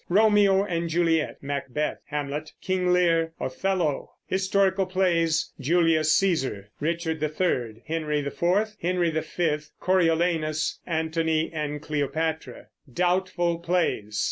Romeo 0.09 0.63
and 0.65 0.89
Juliet, 0.89 1.43
Macbeth, 1.43 1.99
Hamlet, 2.07 2.53
King 2.59 2.91
Lear, 2.91 3.33
Othello. 3.39 4.09
Historical 4.25 4.87
Plays. 4.87 5.51
Julius 5.59 6.19
Cæsar, 6.19 6.63
Richard 6.79 7.21
III, 7.21 7.83
Henry 7.85 8.21
IV, 8.25 8.77
Henry 8.81 9.11
V, 9.11 9.57
Coriolanus, 9.79 10.79
Antony 10.87 11.53
and 11.53 11.83
Cleopatra. 11.83 12.69
DOUBTFUL 12.91 13.59
PLAYS. 13.59 14.17